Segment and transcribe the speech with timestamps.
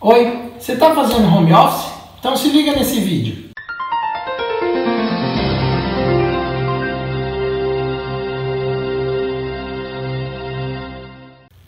[0.00, 1.92] Oi, você está fazendo home office?
[2.20, 3.50] Então se liga nesse vídeo.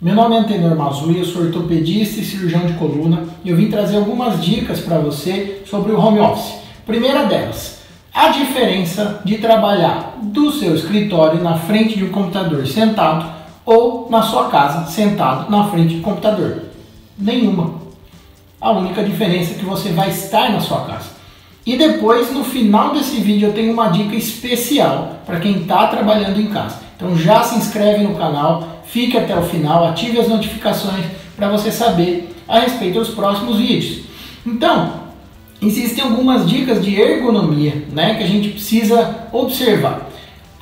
[0.00, 3.68] Meu nome é Antenor Mazui, eu sou ortopedista e cirurgião de coluna e eu vim
[3.68, 6.54] trazer algumas dicas para você sobre o home office.
[6.86, 7.80] Primeira delas,
[8.14, 13.28] a diferença de trabalhar do seu escritório na frente de um computador sentado
[13.66, 16.62] ou na sua casa sentado na frente do computador.
[17.18, 17.79] Nenhuma.
[18.60, 21.20] A única diferença é que você vai estar na sua casa.
[21.64, 26.38] E depois, no final desse vídeo, eu tenho uma dica especial para quem está trabalhando
[26.38, 26.76] em casa.
[26.94, 31.72] Então já se inscreve no canal, fique até o final, ative as notificações para você
[31.72, 34.04] saber a respeito dos próximos vídeos.
[34.44, 35.00] Então,
[35.62, 40.10] existem algumas dicas de ergonomia né, que a gente precisa observar.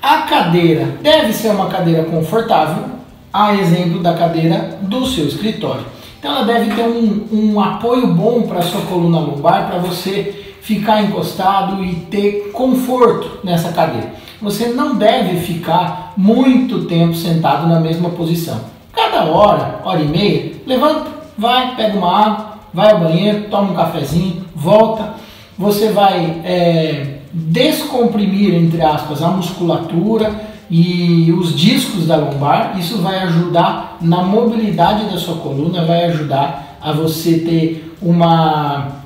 [0.00, 2.84] A cadeira deve ser uma cadeira confortável,
[3.32, 5.97] a exemplo da cadeira do seu escritório.
[6.18, 11.02] Então ela deve ter um, um apoio bom para sua coluna lombar, para você ficar
[11.02, 14.12] encostado e ter conforto nessa cadeira.
[14.42, 18.60] Você não deve ficar muito tempo sentado na mesma posição.
[18.92, 23.74] Cada hora, hora e meia, levanta, vai, pega uma água, vai ao banheiro, toma um
[23.74, 25.14] cafezinho, volta.
[25.56, 32.78] Você vai é, descomprimir, entre aspas, a musculatura e os discos da lombar.
[32.78, 38.98] Isso vai ajudar na mobilidade da sua coluna, vai ajudar a você ter uma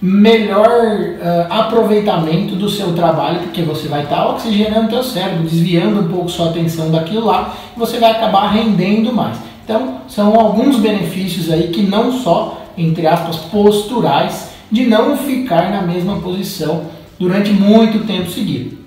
[0.00, 5.42] melhor uh, aproveitamento do seu trabalho, porque você vai estar tá oxigenando o teu cérebro,
[5.42, 9.36] desviando um pouco sua atenção daquilo lá, e você vai acabar rendendo mais.
[9.64, 15.82] Então, são alguns benefícios aí que não só, entre aspas, posturais, de não ficar na
[15.82, 16.84] mesma posição
[17.18, 18.78] durante muito tempo seguido.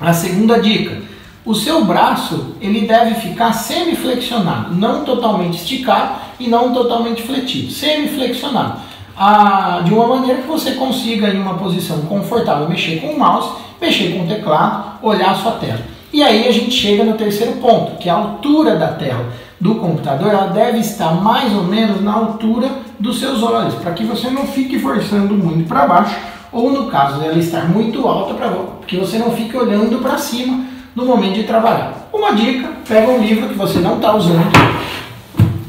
[0.00, 0.96] A segunda dica,
[1.44, 8.80] o seu braço ele deve ficar semiflexionado, não totalmente esticado e não totalmente fletido, semiflexionado,
[9.16, 13.50] ah, de uma maneira que você consiga em uma posição confortável mexer com o mouse,
[13.80, 15.80] mexer com o teclado, olhar a sua tela.
[16.12, 19.76] E aí a gente chega no terceiro ponto, que é a altura da tela do
[19.76, 24.30] computador, ela deve estar mais ou menos na altura dos seus olhos, para que você
[24.30, 26.16] não fique forçando muito para baixo,
[26.52, 28.52] ou no caso dela estar muito alta, para
[28.86, 32.08] que você não fique olhando para cima no momento de trabalhar.
[32.12, 34.50] Uma dica, pega um livro que você não está usando,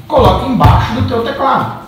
[0.07, 1.83] coloca embaixo do teu teclado.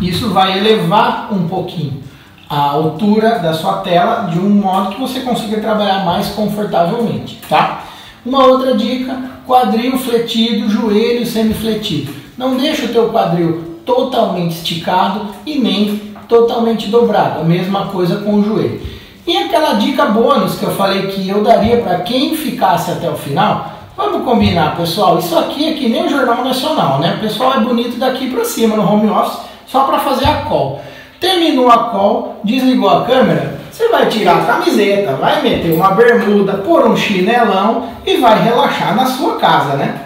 [0.00, 2.02] Isso vai elevar um pouquinho
[2.48, 7.84] a altura da sua tela de um modo que você consiga trabalhar mais confortavelmente, tá?
[8.26, 12.12] Uma outra dica, quadril fletido, joelho semifletido.
[12.36, 17.40] Não deixa o teu quadril totalmente esticado e nem totalmente dobrado.
[17.40, 18.80] A mesma coisa com o joelho.
[19.26, 23.14] E aquela dica bônus que eu falei que eu daria para quem ficasse até o
[23.14, 25.18] final, vamos combinar, pessoal.
[25.18, 27.14] Isso aqui é que nem o Jornal Nacional, né?
[27.16, 30.80] O pessoal é bonito daqui para cima no home office só para fazer a call.
[31.20, 36.54] Terminou a call, desligou a câmera, você vai tirar a camiseta, vai meter uma bermuda,
[36.54, 40.00] pôr um chinelão e vai relaxar na sua casa, né?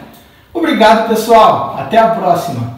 [0.55, 1.77] Obrigado, pessoal.
[1.79, 2.77] Até a próxima.